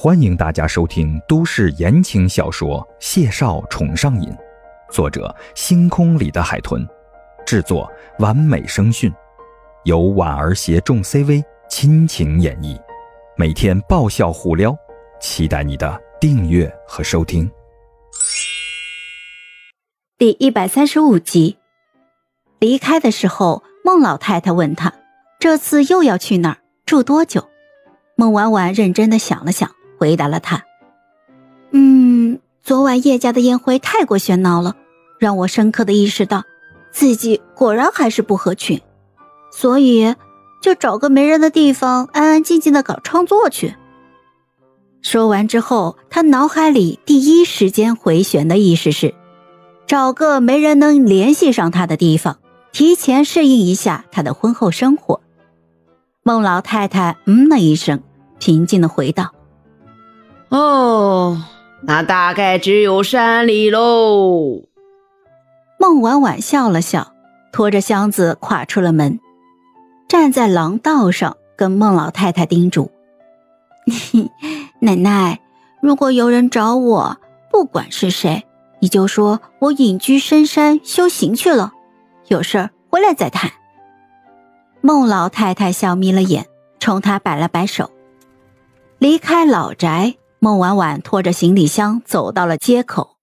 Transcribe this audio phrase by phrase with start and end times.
[0.00, 4.30] 欢迎大家收听都市言情小说《谢少宠上瘾》，
[4.92, 6.86] 作者：星空里的海豚，
[7.44, 9.12] 制作：完美声讯，
[9.82, 12.80] 由婉儿携众 CV 亲情演绎，
[13.36, 14.72] 每天爆笑互撩，
[15.20, 17.50] 期待你的订阅和收听。
[20.16, 21.58] 第一百三十五集，
[22.60, 24.94] 离开的时候，孟老太太问他
[25.40, 26.58] ：“这次又要去哪儿？
[26.86, 27.48] 住多久？”
[28.14, 29.68] 孟婉婉认真的想了想。
[29.98, 30.64] 回答了他，
[31.72, 34.76] 嗯，昨晚叶家的宴会太过喧闹了，
[35.18, 36.44] 让我深刻的意识到，
[36.92, 38.80] 自己果然还是不合群，
[39.50, 40.14] 所以
[40.62, 43.74] 就找个没人的地方，安安静静的搞创作去。
[45.02, 49.14] 说完之后，他脑海里第一时间回旋的意识是，
[49.86, 52.38] 找个没人能联系上他的地方，
[52.72, 55.20] 提前适应一下他的婚后生活。
[56.22, 58.02] 孟老太太嗯了一声，
[58.38, 59.32] 平静的回道。
[60.50, 61.42] 哦，
[61.82, 64.62] 那大概只有山里喽。
[65.78, 67.12] 孟婉婉笑了笑，
[67.52, 69.20] 拖着箱子跨出了门，
[70.08, 72.90] 站在廊道上，跟孟老太太叮嘱
[74.80, 75.40] ：“奶奶，
[75.82, 77.18] 如果有人找我，
[77.50, 78.46] 不管是谁，
[78.80, 81.72] 你就说我隐居深山修行去了，
[82.28, 83.50] 有事儿回来再谈。”
[84.80, 86.46] 孟老太太笑眯了眼，
[86.80, 87.90] 冲他摆了摆手，
[88.98, 90.14] 离开老宅。
[90.40, 93.16] 孟婉婉拖着行李箱走到了街口，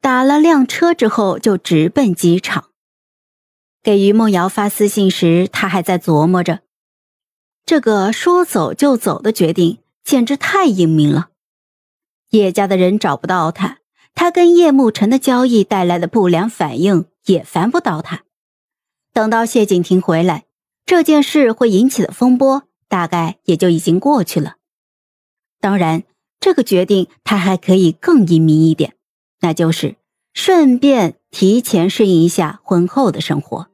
[0.00, 2.66] 打了辆车之后就直奔机场。
[3.82, 6.60] 给于梦瑶发私信时，他还在琢磨着，
[7.64, 11.30] 这个说走就走的决定简直太英明了。
[12.30, 13.78] 叶家的人找不到他，
[14.14, 18.22] 他跟叶慕辰的交易带来的不良反应也烦不到他。
[19.12, 20.44] 等到谢景亭回来，
[20.86, 24.54] 这件事会引起的风波大概也就已经过去了。
[25.60, 26.04] 当然。
[26.40, 28.94] 这个决定，他还可以更英明一点，
[29.40, 29.96] 那就是
[30.32, 33.66] 顺便提前适应一下婚后的生活。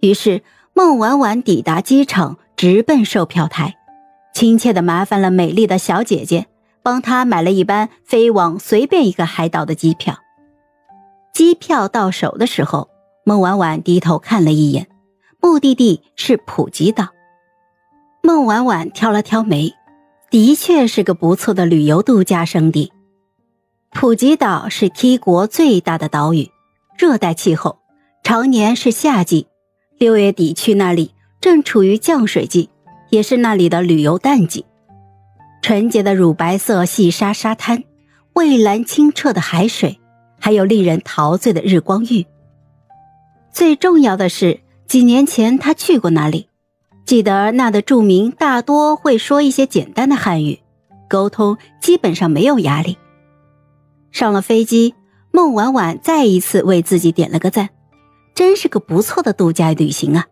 [0.00, 0.42] 于是，
[0.74, 3.76] 孟婉婉抵达机场，直奔售票台，
[4.34, 6.48] 亲切的麻烦了美丽的小姐姐，
[6.82, 10.18] 帮她买了一班飞往随便一个海岛的机票。
[11.32, 12.90] 机票到手的时候，
[13.24, 14.88] 孟婉婉低头看了一眼，
[15.40, 17.08] 目的地是普吉岛。
[18.22, 19.72] 孟婉婉挑了挑眉。
[20.30, 22.92] 的确是个不错的旅游度假胜地。
[23.90, 26.48] 普吉岛是 T 国最大的岛屿，
[26.96, 27.78] 热带气候，
[28.22, 29.48] 常年是夏季。
[29.98, 32.70] 六月底去那里，正处于降水季，
[33.08, 34.64] 也是那里的旅游淡季。
[35.62, 37.82] 纯洁的乳白色细沙沙滩，
[38.32, 39.98] 蔚蓝清澈的海水，
[40.38, 42.24] 还有令人陶醉的日光浴。
[43.52, 46.49] 最重要的是，几年前他去过那里。
[47.10, 50.60] 记得那的住民大多会说一些简单的汉语，
[51.08, 52.98] 沟通基本上没有压力。
[54.12, 54.94] 上了飞机，
[55.32, 57.70] 孟婉婉再一次为自己点了个赞，
[58.32, 60.28] 真是个不错的度假旅行啊！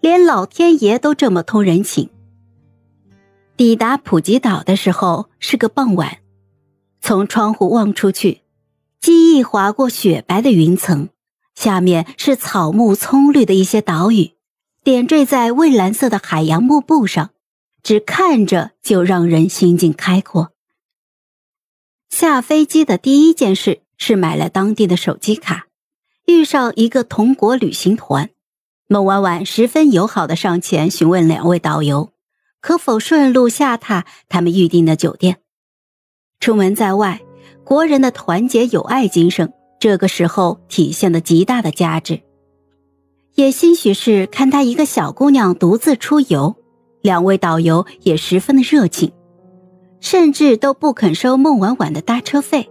[0.00, 2.08] 连老天爷都这么通人情。
[3.58, 6.20] 抵达普吉岛的时候是个傍晚，
[7.02, 8.40] 从窗户望出去，
[8.98, 11.10] 机翼划过雪白的云层，
[11.54, 14.33] 下面是草木葱绿的一些岛屿。
[14.84, 17.30] 点缀在蔚蓝色的海洋幕布上，
[17.82, 20.52] 只看着就让人心境开阔。
[22.10, 25.68] 下飞机的第一件事是买了当地的手机卡，
[26.26, 28.28] 遇上一个同国旅行团，
[28.86, 32.12] 孟婉婉十分友好的上前询问两位导游，
[32.60, 35.38] 可否顺路下榻他们预定的酒店。
[36.40, 37.22] 出门在外，
[37.64, 42.20] 国人的团结友爱精神，这个时候体现了极大的价值。
[43.34, 46.54] 也兴许是看她一个小姑娘独自出游，
[47.02, 49.12] 两位导游也十分的热情，
[50.00, 52.70] 甚至都不肯收孟婉婉的搭车费。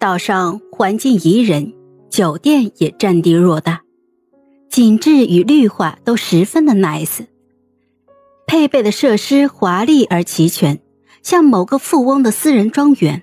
[0.00, 1.72] 岛上环境宜人，
[2.10, 3.82] 酒店也占地偌大，
[4.68, 7.26] 景致与绿化都十分的 nice，
[8.46, 10.80] 配备的设施华丽而齐全，
[11.22, 13.22] 像某个富翁的私人庄园。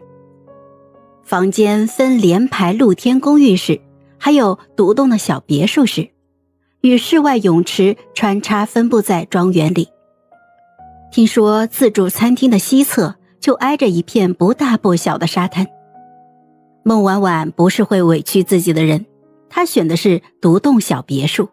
[1.25, 3.81] 房间分连排露天公寓式。
[4.17, 6.09] 还有独栋的小别墅室，
[6.81, 9.89] 与室外泳池穿插分布在庄园里。
[11.11, 15.67] 听说自助餐厅的西侧就挨着一片不大不小的沙滩。
[16.83, 19.05] 孟婉婉不是会委屈自己的人，
[19.49, 21.49] 她选的是独栋小别墅。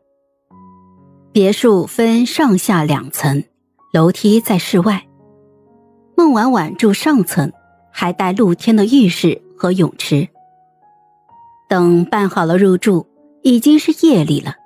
[1.32, 3.44] 别墅分上下两层，
[3.92, 5.06] 楼梯在室外。
[6.14, 7.52] 孟婉婉住上层，
[7.90, 10.28] 还带露天的浴室和泳池。
[11.72, 13.06] 等办好了入住，
[13.40, 14.56] 已经是夜里了。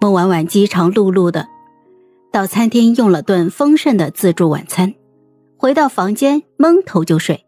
[0.00, 1.46] 孟婉婉饥肠辘辘的，
[2.32, 4.92] 到餐厅用了顿丰盛的自助晚餐，
[5.56, 7.44] 回到房间蒙头就睡。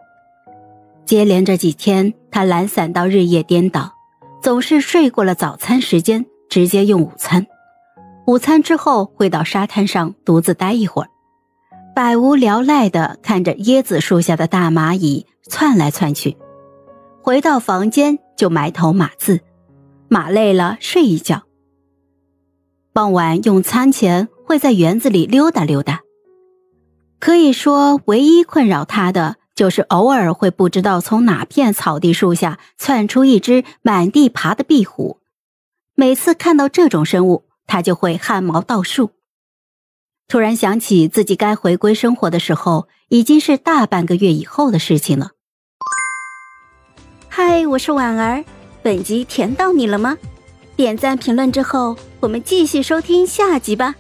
[1.04, 3.92] 接连着几天，他懒散到日夜颠倒，
[4.40, 7.44] 总是睡过了早餐时间，直接用午餐。
[8.28, 11.08] 午餐之后会到沙滩上独自待一会儿，
[11.92, 16.36] 百无聊赖的看着椰子树下的大蚂蚁窜来窜去。
[17.20, 19.40] 回到房间就埋头码字，
[20.08, 21.42] 码累了睡一觉。
[22.92, 26.00] 傍晚用餐前会在园子里溜达溜达。
[27.18, 35.18] 可以说，唯一困扰他的就是偶尔会不知道从哪片草地树下窜出一只满地爬的壁虎。
[35.96, 39.10] 每次看到这种生物，他就会汗毛倒竖。
[40.28, 45.32] 突然想起自己该回归生活的时候，已经是大半个月以后的事情了。
[47.40, 48.44] 嗨，我是婉儿，
[48.82, 50.18] 本集甜到你了吗？
[50.74, 53.94] 点赞评论之后，我们继续收听下集吧。